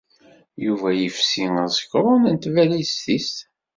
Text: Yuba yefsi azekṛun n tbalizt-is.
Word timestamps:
Yuba 0.65 0.89
yefsi 1.01 1.45
azekṛun 1.63 2.23
n 2.27 2.35
tbalizt-is. 2.43 3.31